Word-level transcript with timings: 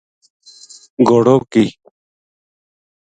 گھوڑو 1.07 1.37
ک 1.51 1.53